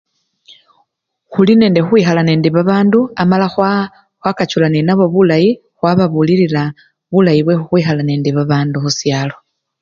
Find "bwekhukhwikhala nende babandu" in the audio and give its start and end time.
7.43-8.77